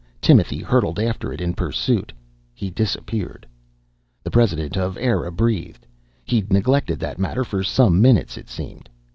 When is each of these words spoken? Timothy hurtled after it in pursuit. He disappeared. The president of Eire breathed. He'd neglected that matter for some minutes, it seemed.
Timothy 0.19 0.57
hurtled 0.63 0.99
after 0.99 1.31
it 1.31 1.39
in 1.41 1.53
pursuit. 1.53 2.11
He 2.55 2.71
disappeared. 2.71 3.45
The 4.23 4.31
president 4.31 4.75
of 4.75 4.97
Eire 4.97 5.29
breathed. 5.29 5.85
He'd 6.25 6.51
neglected 6.51 6.99
that 7.01 7.19
matter 7.19 7.43
for 7.43 7.61
some 7.63 8.01
minutes, 8.01 8.35
it 8.35 8.49
seemed. 8.49 8.89